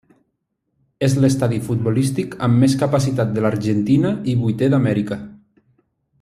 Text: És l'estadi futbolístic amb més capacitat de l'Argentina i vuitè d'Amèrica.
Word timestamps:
És 1.07 1.15
l'estadi 1.25 1.59
futbolístic 1.67 2.33
amb 2.47 2.63
més 2.65 2.77
capacitat 2.85 3.37
de 3.37 3.45
l'Argentina 3.47 4.15
i 4.33 4.35
vuitè 4.41 4.71
d'Amèrica. 4.73 5.21